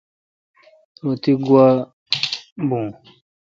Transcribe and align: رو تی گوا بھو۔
رو 1.01 1.11
تی 1.21 1.31
گوا 1.45 1.67
بھو۔ 2.67 2.81